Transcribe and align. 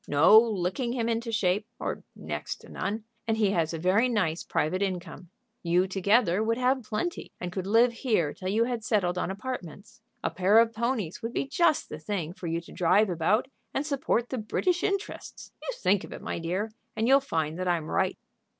No 0.07 0.35
licking 0.39 0.93
him 0.93 1.07
into 1.07 1.31
shape, 1.31 1.67
or 1.77 2.03
next 2.15 2.55
to 2.61 2.69
none, 2.69 3.03
and 3.27 3.37
he 3.37 3.51
has 3.51 3.71
a 3.71 3.77
very 3.77 4.09
nice 4.09 4.43
private 4.43 4.81
income. 4.81 5.29
You 5.61 5.85
together 5.85 6.41
would 6.43 6.57
have 6.57 6.81
plenty, 6.81 7.31
and 7.39 7.51
could 7.51 7.67
live 7.67 7.93
here 7.93 8.33
till 8.33 8.47
you 8.49 8.63
had 8.63 8.83
settled 8.83 9.19
on 9.19 9.29
apartments. 9.29 10.01
A 10.23 10.31
pair 10.31 10.57
of 10.57 10.73
ponies 10.73 11.21
would 11.21 11.33
be 11.33 11.45
just 11.47 11.87
the 11.87 11.99
thing 11.99 12.33
for 12.33 12.47
you 12.47 12.61
to 12.61 12.71
drive 12.73 13.11
about 13.11 13.47
and 13.75 13.85
support 13.85 14.29
the 14.29 14.39
British 14.39 14.81
interests. 14.81 15.51
You 15.61 15.69
think 15.77 16.03
of 16.03 16.11
it, 16.11 16.21
my 16.23 16.39
dear, 16.39 16.71
and 16.95 17.07
you'll 17.07 17.19
find 17.19 17.59
that 17.59 17.67
I'm 17.67 17.85
right." 17.85 18.17